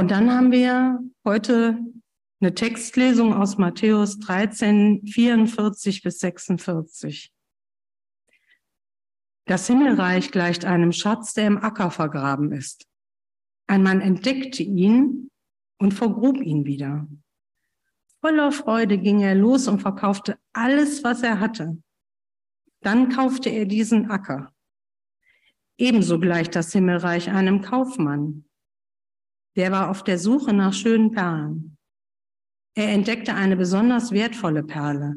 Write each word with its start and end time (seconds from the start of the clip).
Und 0.00 0.10
dann 0.10 0.32
haben 0.32 0.50
wir 0.50 0.98
heute 1.26 1.78
eine 2.40 2.54
Textlesung 2.54 3.34
aus 3.34 3.58
Matthäus 3.58 4.18
13, 4.18 5.06
44 5.06 6.02
bis 6.02 6.20
46. 6.20 7.30
Das 9.44 9.66
Himmelreich 9.66 10.30
gleicht 10.30 10.64
einem 10.64 10.92
Schatz, 10.92 11.34
der 11.34 11.48
im 11.48 11.58
Acker 11.58 11.90
vergraben 11.90 12.50
ist. 12.50 12.86
Ein 13.66 13.82
Mann 13.82 14.00
entdeckte 14.00 14.62
ihn 14.62 15.28
und 15.78 15.92
vergrub 15.92 16.40
ihn 16.40 16.64
wieder. 16.64 17.06
Voller 18.22 18.52
Freude 18.52 18.96
ging 18.96 19.20
er 19.20 19.34
los 19.34 19.68
und 19.68 19.80
verkaufte 19.80 20.38
alles, 20.54 21.04
was 21.04 21.22
er 21.22 21.40
hatte. 21.40 21.76
Dann 22.80 23.10
kaufte 23.10 23.50
er 23.50 23.66
diesen 23.66 24.10
Acker. 24.10 24.50
Ebenso 25.76 26.18
gleicht 26.18 26.56
das 26.56 26.72
Himmelreich 26.72 27.28
einem 27.28 27.60
Kaufmann. 27.60 28.46
Der 29.56 29.72
war 29.72 29.90
auf 29.90 30.04
der 30.04 30.18
Suche 30.18 30.52
nach 30.52 30.72
schönen 30.72 31.10
Perlen. 31.10 31.76
Er 32.74 32.88
entdeckte 32.88 33.34
eine 33.34 33.56
besonders 33.56 34.12
wertvolle 34.12 34.62
Perle. 34.62 35.16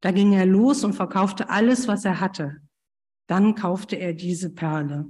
Da 0.00 0.12
ging 0.12 0.32
er 0.32 0.46
los 0.46 0.84
und 0.84 0.94
verkaufte 0.94 1.50
alles, 1.50 1.88
was 1.88 2.04
er 2.04 2.20
hatte. 2.20 2.60
Dann 3.26 3.54
kaufte 3.54 3.96
er 3.96 4.14
diese 4.14 4.50
Perle. 4.50 5.06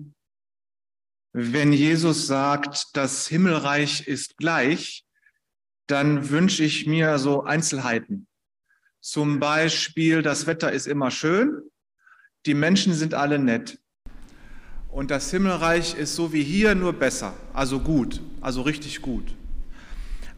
Wenn 1.33 1.73
Jesus 1.73 2.27
sagt, 2.27 2.97
das 2.97 3.29
Himmelreich 3.29 4.09
ist 4.09 4.39
gleich, 4.39 5.05
dann 5.87 6.31
wünsche 6.31 6.65
ich 6.65 6.87
mir 6.87 7.19
so 7.19 7.45
Einzelheiten. 7.45 8.27
Zum 9.01 9.39
Beispiel, 9.39 10.23
das 10.23 10.47
Wetter 10.47 10.73
ist 10.73 10.87
immer 10.87 11.11
schön, 11.11 11.63
die 12.47 12.55
Menschen 12.55 12.95
sind 12.95 13.15
alle 13.15 13.39
nett. 13.39 13.79
Und 14.91 15.11
das 15.11 15.31
Himmelreich 15.31 15.95
ist 15.95 16.15
so 16.17 16.33
wie 16.33 16.43
hier, 16.43 16.75
nur 16.75 16.93
besser, 16.93 17.35
also 17.53 17.81
gut, 17.81 18.21
also 18.41 18.63
richtig 18.63 19.03
gut. 19.03 19.35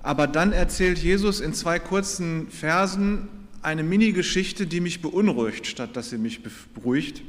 Aber 0.02 0.26
dann 0.26 0.52
erzählt 0.52 0.98
Jesus 0.98 1.40
in 1.40 1.54
zwei 1.54 1.78
kurzen 1.78 2.48
Versen 2.48 3.28
eine 3.62 3.82
Mini-Geschichte, 3.82 4.66
die 4.66 4.80
mich 4.80 5.02
beunruhigt, 5.02 5.66
statt 5.66 5.90
dass 5.94 6.10
sie 6.10 6.18
mich 6.18 6.42
beruhigt. 6.74 7.22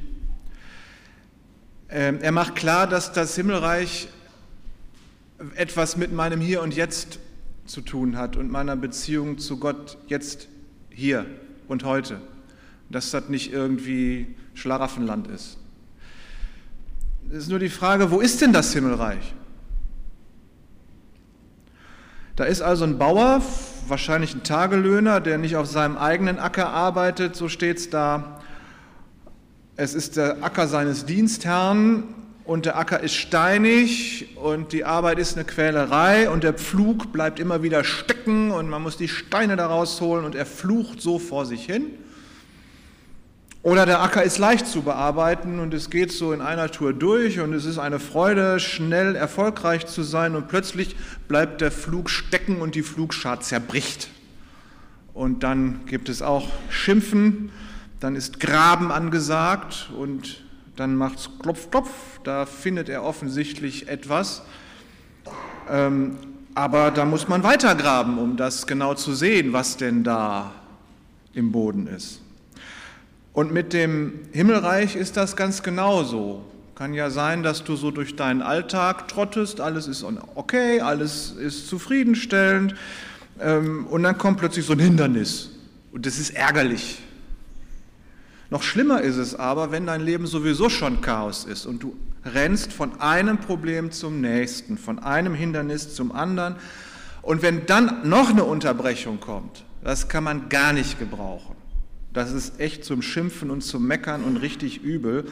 Ähm, 1.89 2.19
er 2.21 2.31
macht 2.31 2.55
klar, 2.55 2.87
dass 2.87 3.11
das 3.11 3.35
Himmelreich 3.35 4.07
etwas 5.55 5.97
mit 5.97 6.13
meinem 6.13 6.39
Hier 6.39 6.61
und 6.61 6.73
Jetzt 6.73 7.19
zu 7.65 7.81
tun 7.81 8.17
hat 8.17 8.37
und 8.37 8.49
meiner 8.49 8.75
Beziehung 8.75 9.37
zu 9.37 9.57
Gott 9.57 9.97
jetzt, 10.07 10.47
hier 10.89 11.25
und 11.67 11.83
heute. 11.83 12.21
Dass 12.89 13.11
das 13.11 13.29
nicht 13.29 13.51
irgendwie 13.51 14.35
Schlaraffenland 14.53 15.27
ist. 15.27 15.57
Es 17.31 17.43
ist 17.43 17.49
nur 17.49 17.59
die 17.59 17.69
Frage, 17.69 18.11
wo 18.11 18.19
ist 18.19 18.41
denn 18.41 18.51
das 18.51 18.73
Himmelreich? 18.73 19.33
Da 22.35 22.43
ist 22.43 22.61
also 22.61 22.83
ein 22.83 22.97
Bauer, 22.97 23.41
wahrscheinlich 23.87 24.35
ein 24.35 24.43
Tagelöhner, 24.43 25.21
der 25.21 25.37
nicht 25.37 25.55
auf 25.55 25.65
seinem 25.65 25.97
eigenen 25.97 26.39
Acker 26.39 26.67
arbeitet, 26.67 27.37
so 27.37 27.47
steht 27.47 27.77
es 27.77 27.89
da. 27.89 28.41
Es 29.77 29.93
ist 29.93 30.17
der 30.17 30.43
Acker 30.43 30.67
seines 30.67 31.05
Dienstherrn 31.05 32.03
und 32.43 32.65
der 32.65 32.77
Acker 32.77 32.99
ist 32.99 33.15
steinig 33.15 34.35
und 34.35 34.73
die 34.73 34.83
Arbeit 34.83 35.17
ist 35.17 35.37
eine 35.37 35.45
Quälerei 35.45 36.29
und 36.29 36.43
der 36.43 36.53
Pflug 36.53 37.13
bleibt 37.13 37.39
immer 37.39 37.63
wieder 37.63 37.85
stecken 37.85 38.51
und 38.51 38.67
man 38.67 38.81
muss 38.81 38.97
die 38.97 39.07
Steine 39.07 39.55
da 39.55 39.67
rausholen 39.67 40.25
und 40.25 40.35
er 40.35 40.45
flucht 40.45 41.01
so 41.01 41.17
vor 41.17 41.45
sich 41.45 41.65
hin. 41.65 41.91
Oder 43.63 43.85
der 43.85 44.01
Acker 44.01 44.23
ist 44.23 44.39
leicht 44.39 44.65
zu 44.65 44.81
bearbeiten 44.81 45.59
und 45.59 45.71
es 45.75 45.91
geht 45.91 46.11
so 46.11 46.33
in 46.33 46.41
einer 46.41 46.71
Tour 46.71 46.93
durch 46.93 47.39
und 47.39 47.53
es 47.53 47.65
ist 47.65 47.77
eine 47.77 47.99
Freude, 47.99 48.59
schnell 48.59 49.15
erfolgreich 49.15 49.85
zu 49.85 50.01
sein 50.01 50.35
und 50.35 50.47
plötzlich 50.47 50.95
bleibt 51.27 51.61
der 51.61 51.71
Flug 51.71 52.09
stecken 52.09 52.59
und 52.59 52.73
die 52.73 52.81
Flugschar 52.81 53.39
zerbricht. 53.39 54.09
Und 55.13 55.43
dann 55.43 55.81
gibt 55.85 56.09
es 56.09 56.23
auch 56.23 56.47
Schimpfen, 56.71 57.51
dann 57.99 58.15
ist 58.15 58.39
Graben 58.39 58.91
angesagt 58.91 59.91
und 59.95 60.43
dann 60.75 60.95
macht 60.95 61.19
es 61.19 61.29
Klopf, 61.39 61.69
Klopf, 61.69 61.89
da 62.23 62.47
findet 62.47 62.89
er 62.89 63.03
offensichtlich 63.03 63.87
etwas. 63.87 64.41
Ähm, 65.69 66.17
aber 66.55 66.89
da 66.89 67.05
muss 67.05 67.27
man 67.27 67.43
weitergraben, 67.43 68.17
um 68.17 68.37
das 68.37 68.65
genau 68.65 68.95
zu 68.95 69.13
sehen, 69.13 69.53
was 69.53 69.77
denn 69.77 70.03
da 70.03 70.51
im 71.33 71.51
Boden 71.51 71.85
ist. 71.85 72.20
Und 73.33 73.53
mit 73.53 73.73
dem 73.73 74.19
Himmelreich 74.33 74.95
ist 74.95 75.15
das 75.15 75.35
ganz 75.35 75.63
genauso. 75.63 76.43
Kann 76.75 76.93
ja 76.93 77.09
sein, 77.09 77.43
dass 77.43 77.63
du 77.63 77.75
so 77.75 77.91
durch 77.91 78.15
deinen 78.15 78.41
Alltag 78.41 79.07
trottest, 79.07 79.61
alles 79.61 79.87
ist 79.87 80.03
okay, 80.35 80.81
alles 80.81 81.31
ist 81.31 81.67
zufriedenstellend 81.67 82.75
ähm, 83.39 83.85
und 83.87 84.03
dann 84.03 84.17
kommt 84.17 84.39
plötzlich 84.39 84.65
so 84.65 84.73
ein 84.73 84.79
Hindernis 84.79 85.51
und 85.91 86.05
das 86.05 86.17
ist 86.17 86.31
ärgerlich. 86.31 86.99
Noch 88.49 88.63
schlimmer 88.63 89.01
ist 89.01 89.17
es 89.17 89.35
aber, 89.35 89.71
wenn 89.71 89.85
dein 89.85 90.01
Leben 90.01 90.27
sowieso 90.27 90.69
schon 90.69 91.01
Chaos 91.01 91.45
ist 91.45 91.65
und 91.65 91.83
du 91.83 91.95
rennst 92.25 92.73
von 92.73 92.99
einem 92.99 93.37
Problem 93.37 93.91
zum 93.91 94.19
nächsten, 94.19 94.77
von 94.77 94.99
einem 94.99 95.35
Hindernis 95.35 95.93
zum 95.93 96.11
anderen 96.11 96.55
und 97.21 97.43
wenn 97.43 97.65
dann 97.67 98.09
noch 98.09 98.31
eine 98.31 98.43
Unterbrechung 98.43 99.19
kommt, 99.19 99.63
das 99.83 100.09
kann 100.09 100.23
man 100.23 100.49
gar 100.49 100.73
nicht 100.73 100.99
gebrauchen. 100.99 101.60
Das 102.13 102.31
ist 102.31 102.59
echt 102.59 102.83
zum 102.83 103.01
Schimpfen 103.01 103.49
und 103.49 103.61
zum 103.61 103.87
Meckern 103.87 104.23
und 104.23 104.37
richtig 104.37 104.83
übel. 104.83 105.25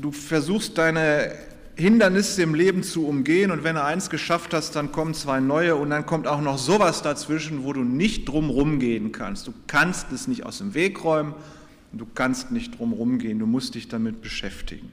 Du 0.00 0.12
versuchst 0.12 0.78
deine 0.78 1.32
Hindernisse 1.76 2.42
im 2.42 2.54
Leben 2.54 2.82
zu 2.82 3.06
umgehen 3.06 3.50
und 3.50 3.64
wenn 3.64 3.76
du 3.76 3.84
eins 3.84 4.10
geschafft 4.10 4.52
hast, 4.54 4.76
dann 4.76 4.92
kommen 4.92 5.14
zwei 5.14 5.40
neue 5.40 5.76
und 5.76 5.90
dann 5.90 6.06
kommt 6.06 6.26
auch 6.26 6.40
noch 6.40 6.58
sowas 6.58 7.02
dazwischen, 7.02 7.64
wo 7.64 7.72
du 7.72 7.82
nicht 7.82 8.28
drum 8.28 8.78
gehen 8.78 9.12
kannst. 9.12 9.46
Du 9.46 9.54
kannst 9.66 10.12
es 10.12 10.28
nicht 10.28 10.44
aus 10.44 10.58
dem 10.58 10.74
Weg 10.74 11.04
räumen 11.04 11.34
du 11.92 12.06
kannst 12.06 12.50
nicht 12.50 12.78
drum 12.78 13.18
gehen, 13.18 13.38
du 13.38 13.46
musst 13.46 13.74
dich 13.74 13.88
damit 13.88 14.22
beschäftigen. 14.22 14.90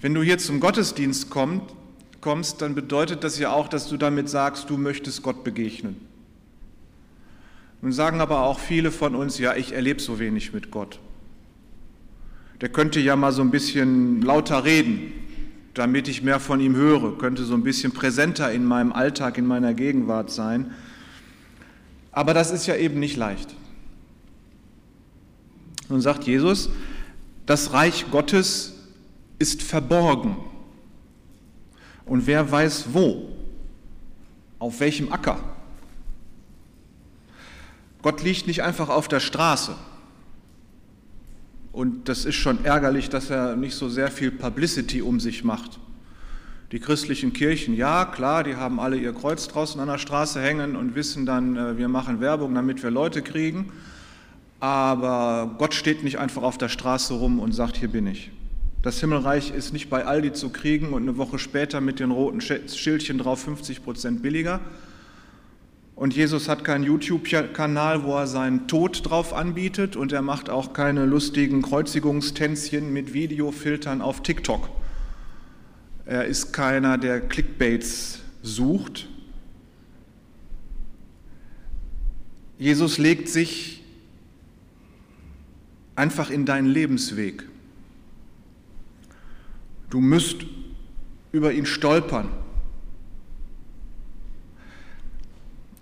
Wenn 0.00 0.14
du 0.14 0.22
hier 0.22 0.38
zum 0.38 0.60
Gottesdienst 0.60 1.28
kommst, 1.30 2.62
dann 2.62 2.74
bedeutet 2.74 3.22
das 3.22 3.38
ja 3.38 3.52
auch, 3.52 3.68
dass 3.68 3.88
du 3.88 3.96
damit 3.98 4.28
sagst, 4.30 4.70
du 4.70 4.78
möchtest 4.78 5.22
Gott 5.22 5.44
begegnen. 5.44 5.96
Nun 7.82 7.92
sagen 7.92 8.20
aber 8.20 8.42
auch 8.42 8.58
viele 8.58 8.90
von 8.90 9.14
uns, 9.14 9.38
ja, 9.38 9.54
ich 9.56 9.72
erlebe 9.72 10.00
so 10.00 10.18
wenig 10.18 10.52
mit 10.52 10.70
Gott. 10.70 11.00
Der 12.60 12.68
könnte 12.68 13.00
ja 13.00 13.16
mal 13.16 13.32
so 13.32 13.40
ein 13.40 13.50
bisschen 13.50 14.20
lauter 14.20 14.64
reden, 14.64 15.12
damit 15.74 16.08
ich 16.08 16.22
mehr 16.22 16.40
von 16.40 16.60
ihm 16.60 16.76
höre, 16.76 17.16
könnte 17.16 17.44
so 17.44 17.54
ein 17.54 17.62
bisschen 17.62 17.92
präsenter 17.92 18.52
in 18.52 18.64
meinem 18.64 18.92
Alltag, 18.92 19.38
in 19.38 19.46
meiner 19.46 19.72
Gegenwart 19.72 20.30
sein. 20.30 20.72
Aber 22.12 22.34
das 22.34 22.50
ist 22.50 22.66
ja 22.66 22.76
eben 22.76 23.00
nicht 23.00 23.16
leicht. 23.16 23.54
Nun 25.88 26.00
sagt 26.00 26.24
Jesus, 26.24 26.70
das 27.46 27.72
Reich 27.72 28.10
Gottes 28.10 28.74
ist 29.38 29.62
verborgen. 29.62 30.36
Und 32.04 32.26
wer 32.26 32.50
weiß 32.50 32.88
wo? 32.92 33.30
Auf 34.58 34.80
welchem 34.80 35.12
Acker? 35.12 35.42
Gott 38.02 38.22
liegt 38.22 38.46
nicht 38.46 38.62
einfach 38.62 38.88
auf 38.88 39.08
der 39.08 39.20
Straße. 39.20 39.74
Und 41.72 42.08
das 42.08 42.24
ist 42.24 42.34
schon 42.34 42.64
ärgerlich, 42.64 43.10
dass 43.10 43.30
er 43.30 43.56
nicht 43.56 43.74
so 43.74 43.88
sehr 43.88 44.10
viel 44.10 44.30
Publicity 44.30 45.02
um 45.02 45.20
sich 45.20 45.44
macht. 45.44 45.78
Die 46.72 46.80
christlichen 46.80 47.32
Kirchen, 47.32 47.74
ja, 47.74 48.04
klar, 48.04 48.44
die 48.44 48.56
haben 48.56 48.78
alle 48.78 48.96
ihr 48.96 49.12
Kreuz 49.12 49.48
draußen 49.48 49.80
an 49.80 49.88
der 49.88 49.98
Straße 49.98 50.40
hängen 50.40 50.76
und 50.76 50.94
wissen 50.94 51.26
dann, 51.26 51.56
äh, 51.56 51.78
wir 51.78 51.88
machen 51.88 52.20
Werbung, 52.20 52.54
damit 52.54 52.82
wir 52.82 52.90
Leute 52.90 53.22
kriegen. 53.22 53.72
Aber 54.60 55.56
Gott 55.58 55.74
steht 55.74 56.04
nicht 56.04 56.18
einfach 56.18 56.42
auf 56.42 56.58
der 56.58 56.68
Straße 56.68 57.14
rum 57.14 57.40
und 57.40 57.52
sagt, 57.52 57.76
hier 57.76 57.88
bin 57.88 58.06
ich. 58.06 58.30
Das 58.82 59.00
Himmelreich 59.00 59.52
ist 59.52 59.72
nicht 59.72 59.90
bei 59.90 60.06
Aldi 60.06 60.32
zu 60.32 60.50
kriegen 60.50 60.92
und 60.92 61.02
eine 61.02 61.16
Woche 61.16 61.38
später 61.38 61.80
mit 61.80 61.98
den 61.98 62.10
roten 62.10 62.40
Schildchen 62.40 63.18
drauf 63.18 63.42
50 63.42 63.82
Prozent 63.84 64.22
billiger, 64.22 64.60
und 66.00 66.16
Jesus 66.16 66.48
hat 66.48 66.64
keinen 66.64 66.82
YouTube-Kanal, 66.82 68.04
wo 68.04 68.16
er 68.16 68.26
seinen 68.26 68.68
Tod 68.68 69.02
drauf 69.04 69.34
anbietet 69.34 69.96
und 69.96 70.12
er 70.12 70.22
macht 70.22 70.48
auch 70.48 70.72
keine 70.72 71.04
lustigen 71.04 71.60
Kreuzigungstänzchen 71.60 72.90
mit 72.90 73.12
Videofiltern 73.12 74.00
auf 74.00 74.22
TikTok. 74.22 74.70
Er 76.06 76.24
ist 76.24 76.54
keiner, 76.54 76.96
der 76.96 77.20
Clickbaits 77.20 78.20
sucht. 78.42 79.08
Jesus 82.56 82.96
legt 82.96 83.28
sich 83.28 83.84
einfach 85.96 86.30
in 86.30 86.46
deinen 86.46 86.68
Lebensweg. 86.68 87.44
Du 89.90 90.00
müsst 90.00 90.46
über 91.30 91.52
ihn 91.52 91.66
stolpern. 91.66 92.30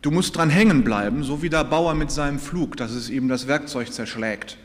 Du 0.01 0.11
musst 0.11 0.37
dran 0.37 0.51
hängen 0.51 0.85
bleiben, 0.85 1.25
so 1.25 1.43
wie 1.43 1.51
der 1.51 1.65
Bauer 1.65 1.95
mit 1.95 2.11
seinem 2.11 2.39
Flug, 2.39 2.77
dass 2.77 2.93
es 2.93 3.11
ihm 3.11 3.29
das 3.29 3.49
Werkzeug 3.49 3.93
zerschlägt. 3.93 4.57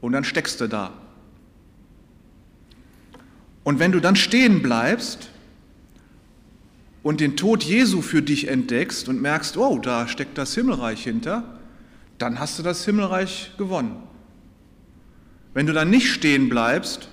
Und 0.00 0.12
dann 0.12 0.24
steckst 0.24 0.60
du 0.60 0.68
da. 0.68 0.92
Und 3.64 3.80
wenn 3.80 3.92
du 3.92 4.00
dann 4.00 4.16
stehen 4.16 4.62
bleibst 4.62 5.30
und 7.02 7.20
den 7.20 7.36
Tod 7.36 7.64
Jesu 7.64 8.00
für 8.00 8.22
dich 8.22 8.48
entdeckst 8.48 9.08
und 9.08 9.20
merkst, 9.20 9.56
oh, 9.56 9.78
da 9.78 10.06
steckt 10.06 10.38
das 10.38 10.54
Himmelreich 10.54 11.02
hinter, 11.02 11.42
dann 12.18 12.38
hast 12.38 12.58
du 12.58 12.62
das 12.62 12.84
Himmelreich 12.84 13.52
gewonnen. 13.58 13.96
Wenn 15.54 15.66
du 15.66 15.72
dann 15.72 15.90
nicht 15.90 16.10
stehen 16.12 16.48
bleibst, 16.48 17.08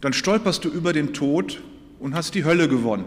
dann 0.00 0.12
stolperst 0.12 0.64
du 0.64 0.68
über 0.68 0.92
den 0.92 1.12
Tod 1.12 1.60
und 1.98 2.14
hast 2.14 2.34
die 2.34 2.44
Hölle 2.44 2.68
gewonnen. 2.68 3.04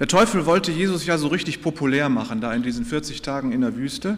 Der 0.00 0.08
Teufel 0.08 0.46
wollte 0.46 0.72
Jesus 0.72 1.04
ja 1.04 1.18
so 1.18 1.28
richtig 1.28 1.60
populär 1.60 2.08
machen, 2.08 2.40
da 2.40 2.54
in 2.54 2.62
diesen 2.62 2.86
40 2.86 3.20
Tagen 3.20 3.52
in 3.52 3.60
der 3.60 3.76
Wüste. 3.76 4.16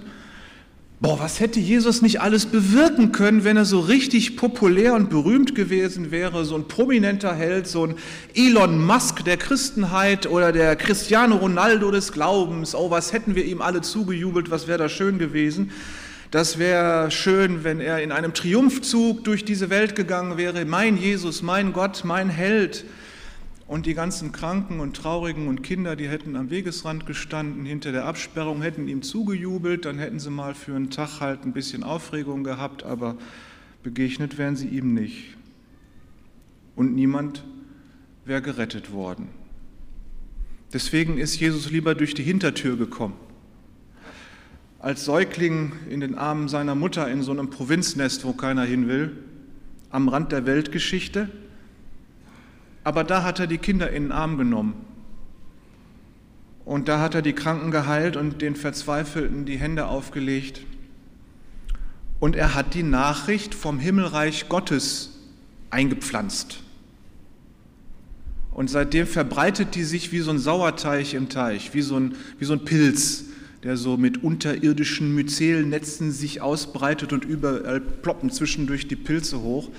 Boah, 1.01 1.19
was 1.19 1.41
hätte 1.41 1.59
Jesus 1.59 2.03
nicht 2.03 2.21
alles 2.21 2.47
bewirken 2.47 3.11
können, 3.11 3.43
wenn 3.43 3.57
er 3.57 3.65
so 3.65 3.81
richtig 3.81 4.37
populär 4.37 4.95
und 4.95 5.11
berühmt 5.11 5.57
gewesen 5.57 6.13
wäre, 6.13 6.45
so 6.45 6.55
ein 6.55 6.69
prominenter 6.69 7.35
Held, 7.35 7.67
so 7.67 7.85
ein 7.85 7.97
Elon 8.33 8.79
Musk 8.87 9.25
der 9.25 9.37
Christenheit 9.37 10.29
oder 10.29 10.53
der 10.53 10.77
Cristiano 10.77 11.35
Ronaldo 11.35 11.91
des 11.91 12.13
Glaubens. 12.13 12.77
Oh, 12.77 12.93
was 12.93 13.13
hätten 13.13 13.35
wir 13.35 13.45
ihm 13.45 13.61
alle 13.61 13.81
zugejubelt, 13.81 14.53
was 14.53 14.69
wäre 14.69 14.79
da 14.79 14.89
schön 14.89 15.19
gewesen. 15.19 15.73
Das 16.31 16.61
wäre 16.61 17.11
schön, 17.11 17.65
wenn 17.65 17.81
er 17.81 18.01
in 18.01 18.13
einem 18.13 18.35
Triumphzug 18.35 19.25
durch 19.25 19.45
diese 19.45 19.69
Welt 19.69 19.97
gegangen 19.97 20.37
wäre. 20.37 20.65
Mein 20.65 20.97
Jesus, 20.97 21.43
mein 21.43 21.73
Gott, 21.73 22.03
mein 22.05 22.29
Held. 22.29 22.85
Und 23.73 23.87
die 23.87 23.95
ganzen 23.95 24.33
Kranken 24.33 24.81
und 24.81 24.95
Traurigen 24.99 25.49
und 25.49 25.63
Kinder, 25.63 25.97
die 25.97 26.07
hätten 26.07 26.37
am 26.37 26.51
Wegesrand 26.51 27.07
gestanden, 27.07 27.65
hinter 27.65 27.91
der 27.91 28.05
Absperrung, 28.05 28.61
hätten 28.61 28.87
ihm 28.87 29.01
zugejubelt, 29.01 29.87
dann 29.87 29.99
hätten 29.99 30.21
sie 30.21 30.29
mal 30.29 30.55
für 30.55 30.77
einen 30.77 30.91
Tag 30.91 31.21
halt 31.21 31.47
ein 31.47 31.55
bisschen 31.55 31.83
Aufregung 31.83 32.45
gehabt, 32.45 32.83
aber 32.83 33.17
begegnet 33.83 34.37
wären 34.37 34.57
sie 34.57 34.69
ihm 34.69 34.93
nicht. 34.93 35.39
Und 36.77 36.95
niemand 36.95 37.45
wäre 38.27 38.43
gerettet 38.43 38.93
worden. 38.93 39.29
Deswegen 40.75 41.17
ist 41.17 41.41
Jesus 41.41 41.71
lieber 41.71 41.95
durch 41.95 42.13
die 42.13 42.23
Hintertür 42.23 42.77
gekommen. 42.77 43.17
Als 44.81 45.07
Säugling 45.07 45.73
in 45.89 46.01
den 46.01 46.15
Armen 46.15 46.49
seiner 46.49 46.75
Mutter 46.75 47.11
in 47.11 47.23
so 47.23 47.33
einem 47.33 47.49
Provinznest, 47.49 48.27
wo 48.27 48.35
keiner 48.35 48.65
hin 48.65 48.87
will, 48.87 49.17
am 49.89 50.11
Rand 50.11 50.31
der 50.31 50.45
Weltgeschichte, 50.45 51.31
aber 52.85 53.05
da 53.05 53.23
hat 53.23 53.39
er 53.39 53.47
die 53.47 53.59
Kinder 53.59 53.91
in 53.91 54.05
den 54.05 54.13
Arm 54.13 54.37
genommen. 54.39 54.75
Und 56.65 56.89
da 56.89 57.01
hat 57.01 57.15
er 57.15 57.23
die 57.23 57.33
Kranken 57.33 57.71
geheilt 57.71 58.17
und 58.17 58.41
den 58.41 58.57
Verzweifelten 58.57 59.45
die 59.45 59.57
Hände 59.57 59.87
aufgelegt. 59.87 60.63
Und 62.21 62.37
er 62.37 62.55
hat 62.55 62.75
die 62.75 62.85
Nachricht 62.85 63.55
vom 63.55 63.81
Himmelreich 63.81 64.49
Gottes 64.49 65.19
eingepflanzt. 65.71 66.63
Und 68.53 68.69
seitdem 68.71 69.07
verbreitet 69.07 69.75
die 69.75 69.83
sich 69.83 70.13
wie 70.13 70.21
so 70.21 70.31
ein 70.31 70.39
Sauerteig 70.39 71.15
im 71.15 71.29
Teich, 71.29 71.75
wie 71.75 71.83
so 71.83 71.97
ein, 71.97 72.15
wie 72.39 72.45
so 72.45 72.53
ein 72.53 72.65
Pilz, 72.65 73.25
der 73.63 73.77
so 73.77 73.97
mit 73.97 74.23
unterirdischen 74.23 75.15
Myzelnetzen 75.15 76.13
sich 76.13 76.43
ausbreitet 76.43 77.13
und 77.13 77.25
überall 77.25 77.81
ploppen 77.81 78.31
zwischendurch 78.31 78.89
die 78.89 78.97
Pilze 78.97 79.41
hoch. 79.41 79.71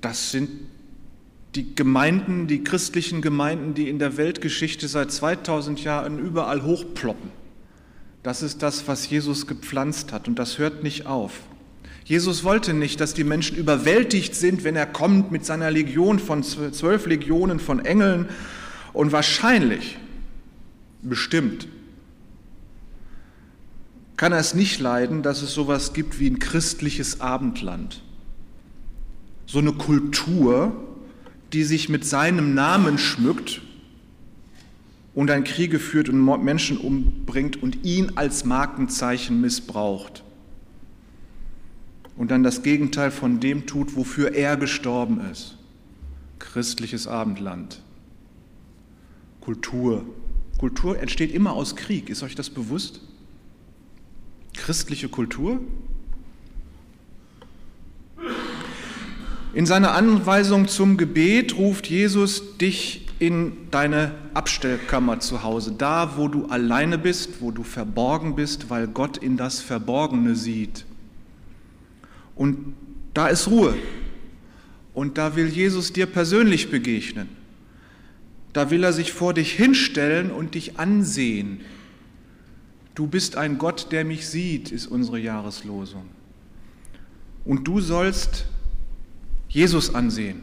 Das 0.00 0.32
sind 0.32 0.50
die 1.54 1.74
Gemeinden, 1.74 2.46
die 2.46 2.64
christlichen 2.64 3.20
Gemeinden, 3.20 3.74
die 3.74 3.88
in 3.88 3.98
der 3.98 4.16
Weltgeschichte 4.16 4.88
seit 4.88 5.12
2000 5.12 5.84
Jahren 5.84 6.18
überall 6.18 6.62
hochploppen. 6.62 7.30
Das 8.22 8.42
ist 8.42 8.62
das, 8.62 8.88
was 8.88 9.10
Jesus 9.10 9.46
gepflanzt 9.46 10.12
hat 10.12 10.28
und 10.28 10.38
das 10.38 10.58
hört 10.58 10.82
nicht 10.82 11.06
auf. 11.06 11.40
Jesus 12.04 12.42
wollte 12.42 12.72
nicht, 12.72 13.00
dass 13.00 13.14
die 13.14 13.24
Menschen 13.24 13.56
überwältigt 13.56 14.34
sind, 14.34 14.64
wenn 14.64 14.76
er 14.76 14.86
kommt 14.86 15.30
mit 15.30 15.44
seiner 15.44 15.70
Legion 15.70 16.18
von 16.18 16.42
zwölf 16.42 17.06
Legionen 17.06 17.60
von 17.60 17.84
Engeln 17.84 18.28
und 18.92 19.12
wahrscheinlich, 19.12 19.98
bestimmt, 21.02 21.68
kann 24.16 24.32
er 24.32 24.38
es 24.38 24.54
nicht 24.54 24.80
leiden, 24.80 25.22
dass 25.22 25.42
es 25.42 25.52
sowas 25.52 25.92
gibt 25.92 26.18
wie 26.18 26.28
ein 26.28 26.38
christliches 26.38 27.20
Abendland. 27.20 28.02
So 29.46 29.58
eine 29.58 29.72
Kultur, 29.72 30.76
die 31.52 31.64
sich 31.64 31.88
mit 31.88 32.04
seinem 32.04 32.54
Namen 32.54 32.98
schmückt 32.98 33.60
und 35.14 35.30
ein 35.30 35.44
Kriege 35.44 35.78
führt 35.78 36.08
und 36.08 36.44
Menschen 36.44 36.78
umbringt 36.78 37.62
und 37.62 37.84
ihn 37.84 38.12
als 38.16 38.44
Markenzeichen 38.44 39.40
missbraucht 39.40 40.22
und 42.16 42.30
dann 42.30 42.42
das 42.42 42.62
Gegenteil 42.62 43.10
von 43.10 43.40
dem 43.40 43.66
tut, 43.66 43.96
wofür 43.96 44.34
er 44.34 44.56
gestorben 44.56 45.20
ist. 45.30 45.56
Christliches 46.38 47.06
Abendland. 47.06 47.82
Kultur. 49.40 50.04
Kultur 50.58 50.98
entsteht 51.00 51.32
immer 51.32 51.52
aus 51.52 51.76
Krieg. 51.76 52.10
Ist 52.10 52.22
euch 52.22 52.34
das 52.34 52.50
bewusst? 52.50 53.00
Christliche 54.54 55.08
Kultur? 55.08 55.60
In 59.54 59.66
seiner 59.66 59.92
Anweisung 59.92 60.66
zum 60.66 60.96
Gebet 60.96 61.56
ruft 61.56 61.86
Jesus 61.86 62.56
dich 62.56 63.06
in 63.18 63.52
deine 63.70 64.14
Abstellkammer 64.32 65.20
zu 65.20 65.42
Hause, 65.42 65.74
da 65.76 66.16
wo 66.16 66.28
du 66.28 66.46
alleine 66.46 66.96
bist, 66.96 67.40
wo 67.40 67.50
du 67.50 67.62
verborgen 67.62 68.34
bist, 68.34 68.70
weil 68.70 68.88
Gott 68.88 69.18
in 69.18 69.36
das 69.36 69.60
Verborgene 69.60 70.36
sieht. 70.36 70.86
Und 72.34 72.74
da 73.12 73.28
ist 73.28 73.48
Ruhe. 73.48 73.74
Und 74.94 75.18
da 75.18 75.36
will 75.36 75.48
Jesus 75.48 75.92
dir 75.92 76.06
persönlich 76.06 76.70
begegnen. 76.70 77.28
Da 78.54 78.70
will 78.70 78.82
er 78.84 78.92
sich 78.94 79.12
vor 79.12 79.34
dich 79.34 79.52
hinstellen 79.52 80.30
und 80.30 80.54
dich 80.54 80.78
ansehen. 80.78 81.60
Du 82.94 83.06
bist 83.06 83.36
ein 83.36 83.58
Gott, 83.58 83.92
der 83.92 84.04
mich 84.04 84.26
sieht, 84.26 84.72
ist 84.72 84.86
unsere 84.86 85.18
Jahreslosung. 85.18 86.04
Und 87.44 87.68
du 87.68 87.80
sollst 87.80 88.46
Jesus 89.52 89.94
ansehen. 89.94 90.42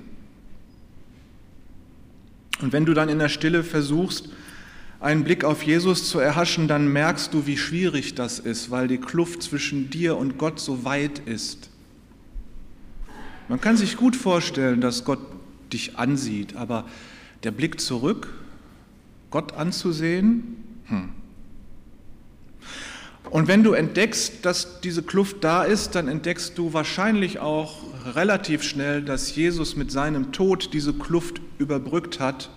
Und 2.61 2.73
wenn 2.73 2.85
du 2.85 2.93
dann 2.93 3.09
in 3.09 3.19
der 3.19 3.29
Stille 3.29 3.63
versuchst, 3.63 4.29
einen 4.99 5.23
Blick 5.23 5.43
auf 5.43 5.63
Jesus 5.63 6.09
zu 6.09 6.19
erhaschen, 6.19 6.67
dann 6.67 6.91
merkst 6.91 7.33
du, 7.33 7.47
wie 7.47 7.57
schwierig 7.57 8.15
das 8.15 8.37
ist, 8.37 8.69
weil 8.69 8.87
die 8.87 8.97
Kluft 8.97 9.41
zwischen 9.41 9.89
dir 9.89 10.17
und 10.17 10.37
Gott 10.37 10.59
so 10.59 10.83
weit 10.83 11.19
ist. 11.19 11.69
Man 13.47 13.59
kann 13.59 13.77
sich 13.77 13.97
gut 13.97 14.15
vorstellen, 14.15 14.81
dass 14.81 15.05
Gott 15.05 15.19
dich 15.73 15.97
ansieht, 15.97 16.55
aber 16.55 16.85
der 17.43 17.51
Blick 17.51 17.79
zurück, 17.79 18.27
Gott 19.31 19.53
anzusehen, 19.53 20.57
hm. 20.85 21.09
Und 23.29 23.47
wenn 23.47 23.63
du 23.63 23.73
entdeckst, 23.73 24.45
dass 24.45 24.81
diese 24.81 25.03
Kluft 25.03 25.43
da 25.43 25.63
ist, 25.63 25.93
dann 25.95 26.07
entdeckst 26.07 26.57
du 26.57 26.73
wahrscheinlich 26.73 27.39
auch 27.39 27.83
relativ 28.15 28.63
schnell, 28.63 29.03
dass 29.03 29.35
Jesus 29.35 29.75
mit 29.75 29.91
seinem 29.91 30.31
Tod 30.31 30.73
diese 30.73 30.93
Kluft 30.93 31.41
überbrückt 31.59 32.19
hat. 32.19 32.49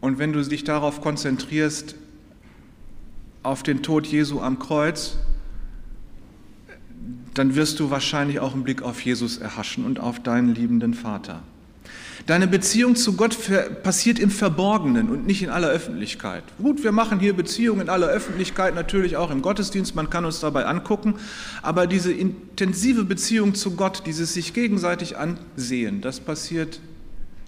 Und 0.00 0.18
wenn 0.18 0.32
du 0.32 0.42
dich 0.42 0.64
darauf 0.64 1.00
konzentrierst, 1.00 1.96
auf 3.42 3.62
den 3.62 3.82
Tod 3.82 4.06
Jesu 4.06 4.40
am 4.40 4.58
Kreuz, 4.58 5.16
dann 7.34 7.54
wirst 7.54 7.80
du 7.80 7.90
wahrscheinlich 7.90 8.38
auch 8.38 8.54
einen 8.54 8.64
Blick 8.64 8.82
auf 8.82 9.00
Jesus 9.00 9.38
erhaschen 9.38 9.84
und 9.84 9.98
auf 9.98 10.20
deinen 10.20 10.54
liebenden 10.54 10.94
Vater. 10.94 11.42
Deine 12.30 12.46
Beziehung 12.46 12.94
zu 12.94 13.16
Gott 13.16 13.36
passiert 13.82 14.20
im 14.20 14.30
Verborgenen 14.30 15.08
und 15.10 15.26
nicht 15.26 15.42
in 15.42 15.50
aller 15.50 15.66
Öffentlichkeit. 15.66 16.44
Gut, 16.62 16.84
wir 16.84 16.92
machen 16.92 17.18
hier 17.18 17.32
Beziehungen 17.34 17.80
in 17.80 17.88
aller 17.88 18.06
Öffentlichkeit, 18.06 18.76
natürlich 18.76 19.16
auch 19.16 19.32
im 19.32 19.42
Gottesdienst, 19.42 19.96
man 19.96 20.10
kann 20.10 20.24
uns 20.24 20.38
dabei 20.38 20.66
angucken, 20.66 21.16
aber 21.60 21.88
diese 21.88 22.12
intensive 22.12 23.02
Beziehung 23.02 23.56
zu 23.56 23.74
Gott, 23.74 24.04
dieses 24.06 24.32
sich 24.32 24.54
gegenseitig 24.54 25.16
ansehen, 25.16 26.02
das 26.02 26.20
passiert 26.20 26.78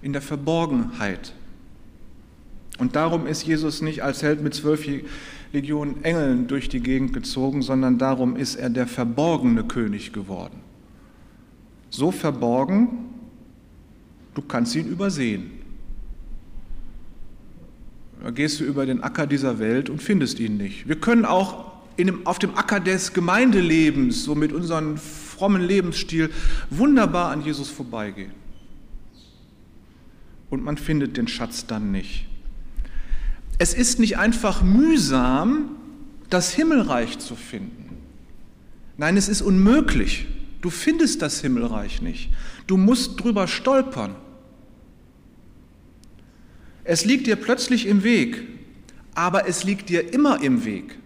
in 0.01 0.11
der 0.11 0.21
Verborgenheit. 0.21 1.31
Und 2.77 2.97
darum 2.97 3.25
ist 3.25 3.43
Jesus 3.43 3.81
nicht 3.81 4.03
als 4.03 4.21
Held 4.21 4.43
mit 4.43 4.53
zwölf 4.53 4.85
Legionen 5.53 6.03
Engeln 6.03 6.47
durch 6.47 6.67
die 6.67 6.81
Gegend 6.81 7.13
gezogen, 7.13 7.61
sondern 7.61 7.99
darum 7.99 8.35
ist 8.35 8.55
er 8.55 8.69
der 8.69 8.87
verborgene 8.87 9.63
König 9.63 10.11
geworden. 10.11 10.59
So 11.89 12.11
verborgen, 12.11 13.13
Du 14.33 14.41
kannst 14.41 14.75
ihn 14.75 14.87
übersehen. 14.87 15.51
Da 18.21 18.31
gehst 18.31 18.59
du 18.59 18.63
über 18.63 18.85
den 18.85 19.03
Acker 19.03 19.27
dieser 19.27 19.59
Welt 19.59 19.89
und 19.89 20.01
findest 20.01 20.39
ihn 20.39 20.57
nicht. 20.57 20.87
Wir 20.87 20.95
können 20.95 21.25
auch 21.25 21.73
dem, 21.97 22.25
auf 22.25 22.39
dem 22.39 22.55
Acker 22.57 22.79
des 22.79 23.13
Gemeindelebens, 23.13 24.23
so 24.23 24.33
mit 24.33 24.53
unserem 24.53 24.97
frommen 24.97 25.61
Lebensstil, 25.61 26.29
wunderbar 26.69 27.31
an 27.31 27.43
Jesus 27.43 27.69
vorbeigehen. 27.69 28.31
Und 30.49 30.63
man 30.63 30.77
findet 30.77 31.17
den 31.17 31.27
Schatz 31.27 31.65
dann 31.65 31.91
nicht. 31.91 32.27
Es 33.57 33.73
ist 33.73 33.99
nicht 33.99 34.17
einfach 34.17 34.63
mühsam, 34.63 35.75
das 36.29 36.51
Himmelreich 36.51 37.19
zu 37.19 37.35
finden. 37.35 37.97
Nein, 38.97 39.17
es 39.17 39.29
ist 39.29 39.41
unmöglich. 39.41 40.27
Du 40.61 40.69
findest 40.69 41.21
das 41.21 41.41
Himmelreich 41.41 42.01
nicht. 42.01 42.29
Du 42.67 42.77
musst 42.77 43.21
drüber 43.21 43.47
stolpern. 43.47 44.15
Es 46.83 47.05
liegt 47.05 47.27
dir 47.27 47.35
plötzlich 47.35 47.85
im 47.85 48.03
Weg, 48.03 48.43
aber 49.15 49.47
es 49.47 49.63
liegt 49.63 49.89
dir 49.89 50.13
immer 50.13 50.41
im 50.41 50.65
Weg. 50.65 50.97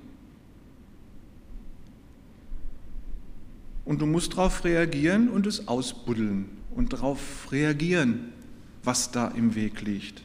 Und 3.86 4.02
du 4.02 4.06
musst 4.06 4.34
darauf 4.34 4.66
reagieren 4.66 5.30
und 5.30 5.48
es 5.48 5.68
ausbuddeln 5.68 6.50
und 6.76 6.94
darauf 6.94 7.52
reagieren, 7.52 8.34
was 8.84 9.12
da 9.12 9.30
im 9.30 9.56
Weg 9.56 9.82
liegt. 9.82 10.24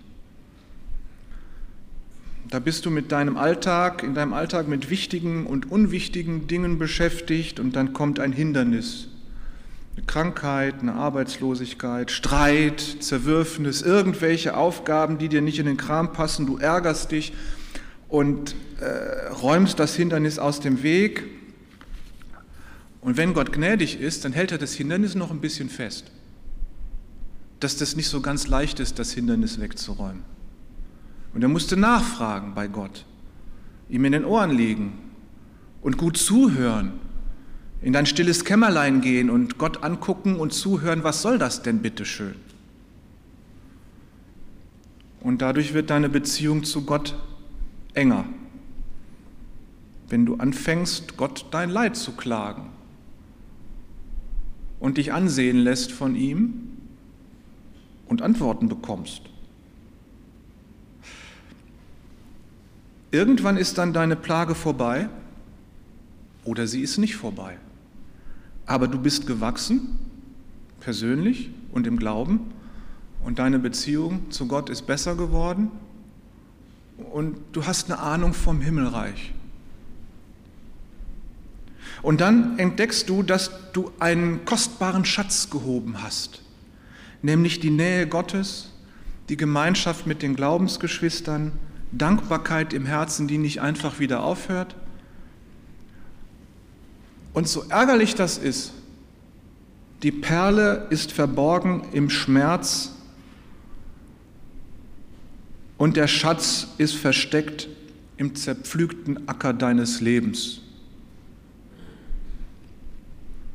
Da 2.48 2.58
bist 2.58 2.84
du 2.84 2.90
mit 2.90 3.12
deinem 3.12 3.36
Alltag, 3.36 4.02
in 4.02 4.14
deinem 4.14 4.32
Alltag 4.32 4.68
mit 4.68 4.90
wichtigen 4.90 5.46
und 5.46 5.70
unwichtigen 5.70 6.48
Dingen 6.48 6.78
beschäftigt 6.78 7.60
und 7.60 7.76
dann 7.76 7.92
kommt 7.92 8.18
ein 8.20 8.32
Hindernis. 8.32 9.08
Krankheit, 10.12 10.80
eine 10.80 10.92
Arbeitslosigkeit, 10.92 12.10
Streit, 12.10 12.82
Zerwürfnis, 13.00 13.80
irgendwelche 13.80 14.54
Aufgaben, 14.54 15.16
die 15.16 15.30
dir 15.30 15.40
nicht 15.40 15.58
in 15.58 15.64
den 15.64 15.78
Kram 15.78 16.12
passen. 16.12 16.44
Du 16.44 16.58
ärgerst 16.58 17.12
dich 17.12 17.32
und 18.10 18.54
äh, 18.80 19.28
räumst 19.28 19.78
das 19.78 19.94
Hindernis 19.94 20.38
aus 20.38 20.60
dem 20.60 20.82
Weg. 20.82 21.24
Und 23.00 23.16
wenn 23.16 23.32
Gott 23.32 23.54
gnädig 23.54 24.02
ist, 24.02 24.26
dann 24.26 24.34
hält 24.34 24.52
er 24.52 24.58
das 24.58 24.74
Hindernis 24.74 25.14
noch 25.14 25.30
ein 25.30 25.40
bisschen 25.40 25.70
fest. 25.70 26.10
Dass 27.60 27.78
das 27.78 27.96
nicht 27.96 28.08
so 28.08 28.20
ganz 28.20 28.48
leicht 28.48 28.80
ist, 28.80 28.98
das 28.98 29.12
Hindernis 29.12 29.62
wegzuräumen. 29.62 30.24
Und 31.32 31.40
er 31.40 31.48
musste 31.48 31.78
nachfragen 31.78 32.54
bei 32.54 32.68
Gott, 32.68 33.06
ihm 33.88 34.04
in 34.04 34.12
den 34.12 34.26
Ohren 34.26 34.50
liegen 34.50 34.92
und 35.80 35.96
gut 35.96 36.18
zuhören, 36.18 37.00
in 37.82 37.92
dein 37.92 38.06
stilles 38.06 38.44
Kämmerlein 38.44 39.00
gehen 39.00 39.28
und 39.28 39.58
Gott 39.58 39.82
angucken 39.82 40.36
und 40.36 40.52
zuhören, 40.52 41.02
was 41.02 41.20
soll 41.20 41.38
das 41.38 41.62
denn 41.62 41.80
bitte 41.80 42.04
schön? 42.04 42.36
Und 45.20 45.42
dadurch 45.42 45.74
wird 45.74 45.90
deine 45.90 46.08
Beziehung 46.08 46.64
zu 46.64 46.84
Gott 46.84 47.16
enger. 47.94 48.24
Wenn 50.08 50.26
du 50.26 50.36
anfängst, 50.36 51.16
Gott 51.16 51.46
dein 51.50 51.70
Leid 51.70 51.96
zu 51.96 52.12
klagen 52.12 52.70
und 54.78 54.98
dich 54.98 55.12
ansehen 55.12 55.58
lässt 55.58 55.92
von 55.92 56.16
ihm 56.16 56.72
und 58.06 58.22
Antworten 58.22 58.68
bekommst. 58.68 59.22
Irgendwann 63.10 63.56
ist 63.56 63.78
dann 63.78 63.92
deine 63.92 64.16
Plage 64.16 64.54
vorbei 64.54 65.08
oder 66.44 66.66
sie 66.66 66.80
ist 66.80 66.98
nicht 66.98 67.16
vorbei. 67.16 67.58
Aber 68.66 68.88
du 68.88 68.98
bist 68.98 69.26
gewachsen, 69.26 69.98
persönlich 70.80 71.50
und 71.72 71.86
im 71.86 71.98
Glauben, 71.98 72.52
und 73.24 73.38
deine 73.38 73.58
Beziehung 73.58 74.30
zu 74.30 74.46
Gott 74.48 74.68
ist 74.68 74.86
besser 74.86 75.14
geworden 75.14 75.70
und 77.12 77.36
du 77.52 77.66
hast 77.66 77.90
eine 77.90 78.00
Ahnung 78.00 78.34
vom 78.34 78.60
Himmelreich. 78.60 79.32
Und 82.02 82.20
dann 82.20 82.58
entdeckst 82.58 83.08
du, 83.08 83.22
dass 83.22 83.50
du 83.72 83.92
einen 84.00 84.44
kostbaren 84.44 85.04
Schatz 85.04 85.50
gehoben 85.50 86.02
hast, 86.02 86.42
nämlich 87.22 87.60
die 87.60 87.70
Nähe 87.70 88.08
Gottes, 88.08 88.72
die 89.28 89.36
Gemeinschaft 89.36 90.06
mit 90.06 90.22
den 90.22 90.34
Glaubensgeschwistern, 90.34 91.52
Dankbarkeit 91.92 92.72
im 92.72 92.86
Herzen, 92.86 93.28
die 93.28 93.38
nicht 93.38 93.60
einfach 93.60 94.00
wieder 94.00 94.22
aufhört. 94.22 94.74
Und 97.32 97.48
so 97.48 97.64
ärgerlich 97.68 98.14
das 98.14 98.38
ist, 98.38 98.72
die 100.02 100.12
Perle 100.12 100.86
ist 100.90 101.12
verborgen 101.12 101.84
im 101.92 102.10
Schmerz 102.10 102.92
und 105.78 105.96
der 105.96 106.08
Schatz 106.08 106.68
ist 106.78 106.94
versteckt 106.94 107.68
im 108.16 108.34
zerpflügten 108.34 109.28
Acker 109.28 109.52
deines 109.52 110.00
Lebens. 110.00 110.60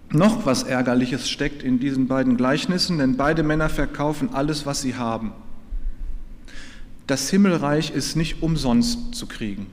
Noch 0.09 0.45
was 0.45 0.63
Ärgerliches 0.63 1.29
steckt 1.29 1.63
in 1.63 1.79
diesen 1.79 2.07
beiden 2.07 2.37
Gleichnissen, 2.37 2.97
denn 2.97 3.17
beide 3.17 3.43
Männer 3.43 3.67
verkaufen 3.67 4.33
alles, 4.33 4.65
was 4.65 4.81
sie 4.81 4.95
haben. 4.95 5.33
Das 7.07 7.29
Himmelreich 7.29 7.91
ist 7.91 8.15
nicht 8.15 8.41
umsonst 8.41 9.15
zu 9.15 9.27
kriegen. 9.27 9.67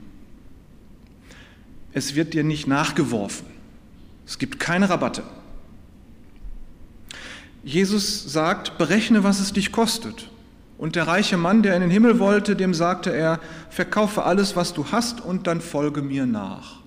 Es 1.93 2.15
wird 2.15 2.33
dir 2.33 2.43
nicht 2.43 2.67
nachgeworfen. 2.67 3.54
Es 4.25 4.37
gibt 4.37 4.59
keine 4.59 4.89
Rabatte. 4.89 5.23
Jesus 7.63 8.31
sagt, 8.31 8.77
berechne, 8.77 9.23
was 9.23 9.39
es 9.39 9.53
dich 9.53 9.71
kostet. 9.71 10.29
Und 10.77 10.95
der 10.95 11.07
reiche 11.07 11.37
Mann, 11.37 11.63
der 11.63 11.75
in 11.75 11.81
den 11.81 11.89
Himmel 11.89 12.19
wollte, 12.19 12.55
dem 12.55 12.73
sagte 12.73 13.11
er, 13.11 13.39
verkaufe 13.69 14.23
alles, 14.23 14.55
was 14.55 14.73
du 14.73 14.91
hast, 14.91 15.21
und 15.21 15.47
dann 15.47 15.61
folge 15.61 16.01
mir 16.01 16.25
nach. 16.25 16.81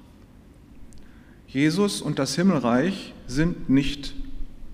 Jesus 1.48 2.02
und 2.02 2.18
das 2.18 2.34
Himmelreich 2.34 3.14
sind 3.26 3.70
nicht 3.70 4.14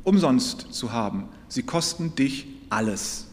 umsonst 0.03 0.75
zu 0.75 0.93
haben. 0.93 1.29
Sie 1.49 1.63
kosten 1.63 2.15
dich 2.17 2.47
alles. 2.69 3.29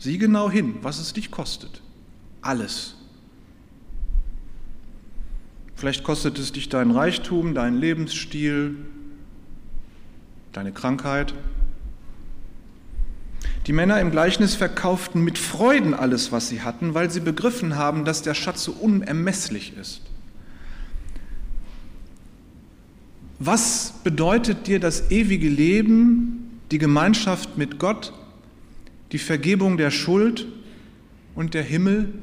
Sieh 0.00 0.18
genau 0.18 0.50
hin, 0.50 0.76
was 0.82 0.98
es 0.98 1.12
dich 1.12 1.30
kostet. 1.30 1.80
Alles. 2.42 2.97
Vielleicht 5.78 6.02
kostet 6.02 6.40
es 6.40 6.50
dich 6.50 6.68
dein 6.68 6.90
Reichtum, 6.90 7.54
dein 7.54 7.76
Lebensstil, 7.76 8.74
deine 10.50 10.72
Krankheit. 10.72 11.34
Die 13.68 13.72
Männer 13.72 14.00
im 14.00 14.10
Gleichnis 14.10 14.56
verkauften 14.56 15.22
mit 15.22 15.38
Freuden 15.38 15.94
alles, 15.94 16.32
was 16.32 16.48
sie 16.48 16.62
hatten, 16.62 16.94
weil 16.94 17.12
sie 17.12 17.20
begriffen 17.20 17.76
haben, 17.76 18.04
dass 18.04 18.22
der 18.22 18.34
Schatz 18.34 18.64
so 18.64 18.72
unermesslich 18.72 19.76
ist. 19.76 20.02
Was 23.38 23.94
bedeutet 24.02 24.66
dir 24.66 24.80
das 24.80 25.12
ewige 25.12 25.48
Leben, 25.48 26.58
die 26.72 26.78
Gemeinschaft 26.78 27.56
mit 27.56 27.78
Gott, 27.78 28.12
die 29.12 29.18
Vergebung 29.18 29.76
der 29.76 29.92
Schuld 29.92 30.48
und 31.36 31.54
der 31.54 31.62
Himmel? 31.62 32.14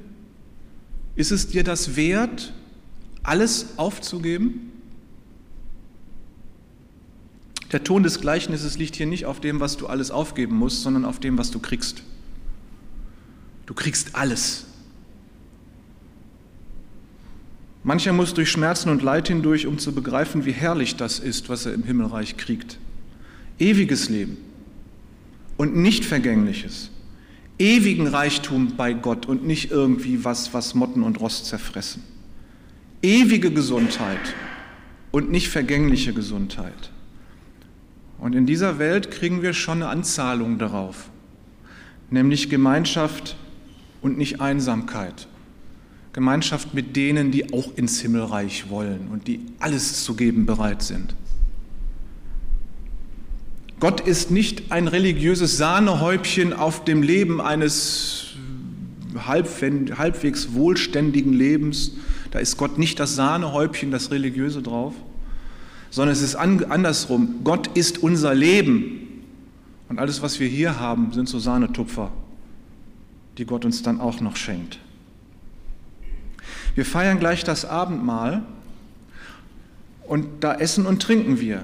Ist 1.15 1.31
es 1.31 1.47
dir 1.47 1.63
das 1.63 1.95
wert, 1.95 2.51
alles 3.27 3.77
aufzugeben? 3.77 4.71
Der 7.71 7.83
Ton 7.83 8.03
des 8.03 8.21
Gleichnisses 8.21 8.77
liegt 8.77 8.95
hier 8.95 9.05
nicht 9.05 9.25
auf 9.25 9.39
dem, 9.39 9.59
was 9.59 9.77
du 9.77 9.87
alles 9.87 10.11
aufgeben 10.11 10.55
musst, 10.55 10.83
sondern 10.83 11.03
auf 11.03 11.19
dem, 11.19 11.37
was 11.37 11.51
du 11.51 11.59
kriegst. 11.59 12.03
Du 13.65 13.73
kriegst 13.73 14.15
alles. 14.15 14.65
Mancher 17.83 18.13
muss 18.13 18.33
durch 18.33 18.49
Schmerzen 18.49 18.89
und 18.89 19.03
Leid 19.03 19.27
hindurch, 19.27 19.67
um 19.67 19.77
zu 19.77 19.93
begreifen, 19.93 20.45
wie 20.45 20.51
herrlich 20.51 20.95
das 20.95 21.19
ist, 21.19 21.49
was 21.49 21.65
er 21.65 21.73
im 21.73 21.83
Himmelreich 21.83 22.37
kriegt. 22.37 22.79
Ewiges 23.59 24.09
Leben 24.09 24.37
und 25.57 25.75
nicht 25.75 26.05
vergängliches. 26.05 26.89
Ewigen 27.57 28.07
Reichtum 28.07 28.75
bei 28.75 28.93
Gott 28.93 29.27
und 29.27 29.45
nicht 29.45 29.71
irgendwie 29.71 30.23
was, 30.23 30.53
was 30.53 30.75
Motten 30.75 31.03
und 31.03 31.19
Rost 31.19 31.45
zerfressen. 31.45 32.03
Ewige 33.01 33.51
Gesundheit 33.51 34.19
und 35.11 35.31
nicht 35.31 35.49
vergängliche 35.49 36.13
Gesundheit. 36.13 36.91
Und 38.19 38.33
in 38.33 38.45
dieser 38.45 38.79
Welt 38.79 39.11
kriegen 39.11 39.41
wir 39.41 39.53
schon 39.53 39.81
eine 39.83 39.89
Anzahlung 39.89 40.57
darauf, 40.57 41.09
nämlich 42.09 42.49
Gemeinschaft 42.49 43.35
und 44.01 44.17
nicht 44.17 44.41
Einsamkeit. 44.41 45.27
Gemeinschaft 46.13 46.73
mit 46.73 46.95
denen, 46.95 47.31
die 47.31 47.53
auch 47.53 47.75
ins 47.75 47.99
Himmelreich 47.99 48.69
wollen 48.69 49.09
und 49.11 49.27
die 49.27 49.41
alles 49.59 50.05
zu 50.05 50.15
geben 50.15 50.45
bereit 50.45 50.81
sind. 50.81 51.13
Gott 53.81 53.99
ist 53.99 54.31
nicht 54.31 54.71
ein 54.71 54.87
religiöses 54.87 55.57
Sahnehäubchen 55.57 56.53
auf 56.53 56.85
dem 56.85 57.03
Leben 57.03 57.41
eines 57.41 58.27
halbwegs 59.27 60.53
wohlständigen 60.53 61.33
Lebens. 61.33 61.91
Da 62.35 62.41
ist 62.41 62.57
Gott 62.57 62.77
nicht 62.77 62.99
das 62.99 63.15
Sahnehäubchen, 63.15 63.91
das 63.91 64.11
Religiöse 64.11 64.61
drauf, 64.61 64.93
sondern 65.89 66.11
es 66.11 66.21
ist 66.21 66.35
andersrum. 66.35 67.35
Gott 67.45 67.67
ist 67.77 68.03
unser 68.03 68.35
Leben. 68.35 69.23
Und 69.87 69.99
alles, 69.99 70.21
was 70.21 70.41
wir 70.41 70.49
hier 70.49 70.77
haben, 70.77 71.13
sind 71.13 71.29
so 71.29 71.39
Sahnetupfer, 71.39 72.11
die 73.37 73.45
Gott 73.45 73.63
uns 73.63 73.83
dann 73.83 74.01
auch 74.01 74.19
noch 74.19 74.35
schenkt. 74.35 74.79
Wir 76.75 76.83
feiern 76.83 77.19
gleich 77.19 77.45
das 77.45 77.63
Abendmahl 77.63 78.43
und 80.05 80.27
da 80.41 80.55
essen 80.55 80.85
und 80.85 81.01
trinken 81.01 81.39
wir. 81.39 81.61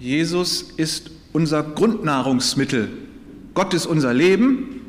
Jesus 0.00 0.72
ist 0.76 1.12
unser 1.32 1.62
Grundnahrungsmittel. 1.62 2.88
Gott 3.54 3.74
ist 3.74 3.86
unser 3.86 4.12
Leben 4.12 4.80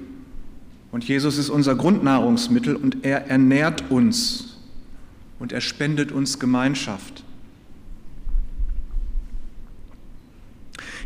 und 0.92 1.08
Jesus 1.08 1.38
ist 1.38 1.52
unser 1.52 1.76
Grundnahrungsmittel 1.76 2.76
und 2.76 3.06
er 3.06 3.28
ernährt 3.28 3.92
uns. 3.92 4.51
Und 5.42 5.52
er 5.52 5.60
spendet 5.60 6.12
uns 6.12 6.38
Gemeinschaft. 6.40 7.24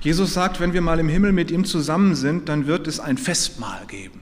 Jesus 0.01 0.33
sagt, 0.33 0.59
wenn 0.59 0.73
wir 0.73 0.81
mal 0.81 0.99
im 0.99 1.07
Himmel 1.07 1.31
mit 1.31 1.51
ihm 1.51 1.63
zusammen 1.63 2.15
sind, 2.15 2.49
dann 2.49 2.67
wird 2.67 2.85
es 2.85 2.99
ein 2.99 3.17
Festmahl 3.17 3.85
geben. 3.87 4.19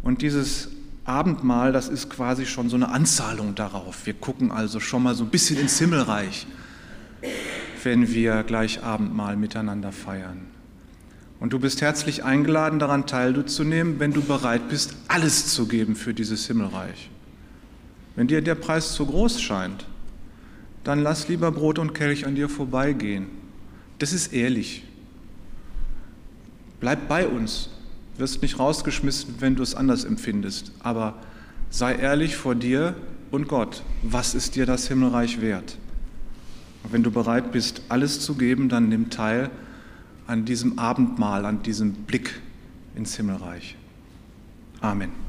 Und 0.00 0.22
dieses 0.22 0.68
Abendmahl, 1.04 1.72
das 1.72 1.88
ist 1.88 2.08
quasi 2.08 2.46
schon 2.46 2.68
so 2.68 2.76
eine 2.76 2.88
Anzahlung 2.90 3.56
darauf. 3.56 4.06
Wir 4.06 4.14
gucken 4.14 4.52
also 4.52 4.78
schon 4.78 5.02
mal 5.02 5.16
so 5.16 5.24
ein 5.24 5.30
bisschen 5.30 5.58
ins 5.58 5.80
Himmelreich, 5.80 6.46
wenn 7.82 8.12
wir 8.12 8.44
gleich 8.44 8.84
Abendmahl 8.84 9.36
miteinander 9.36 9.90
feiern. 9.90 10.46
Und 11.40 11.52
du 11.52 11.58
bist 11.58 11.82
herzlich 11.82 12.22
eingeladen, 12.22 12.78
daran 12.78 13.06
teilzunehmen, 13.06 13.98
wenn 13.98 14.12
du 14.12 14.22
bereit 14.22 14.68
bist, 14.68 14.94
alles 15.08 15.48
zu 15.48 15.66
geben 15.66 15.96
für 15.96 16.14
dieses 16.14 16.46
Himmelreich. 16.46 17.10
Wenn 18.16 18.26
dir 18.26 18.40
der 18.40 18.54
Preis 18.54 18.94
zu 18.94 19.06
groß 19.06 19.40
scheint, 19.40 19.86
dann 20.84 21.02
lass 21.02 21.28
lieber 21.28 21.52
Brot 21.52 21.78
und 21.78 21.94
Kelch 21.94 22.26
an 22.26 22.34
dir 22.34 22.48
vorbeigehen. 22.48 23.26
Das 23.98 24.12
ist 24.12 24.32
ehrlich. 24.32 24.84
Bleib 26.80 27.08
bei 27.08 27.26
uns. 27.26 27.70
Wirst 28.16 28.40
nicht 28.40 28.58
rausgeschmissen, 28.58 29.36
wenn 29.40 29.56
du 29.56 29.62
es 29.62 29.74
anders 29.74 30.04
empfindest. 30.04 30.72
Aber 30.80 31.14
sei 31.70 31.94
ehrlich 31.94 32.36
vor 32.36 32.54
dir 32.54 32.94
und 33.30 33.48
Gott. 33.48 33.82
Was 34.02 34.34
ist 34.34 34.56
dir 34.56 34.64
das 34.64 34.88
Himmelreich 34.88 35.40
wert? 35.40 35.76
Und 36.82 36.92
wenn 36.92 37.02
du 37.02 37.10
bereit 37.10 37.52
bist, 37.52 37.82
alles 37.88 38.20
zu 38.20 38.34
geben, 38.34 38.68
dann 38.68 38.88
nimm 38.88 39.10
teil 39.10 39.50
an 40.26 40.44
diesem 40.44 40.78
Abendmahl, 40.78 41.44
an 41.44 41.62
diesem 41.62 41.92
Blick 41.92 42.40
ins 42.94 43.16
Himmelreich. 43.16 43.76
Amen. 44.80 45.25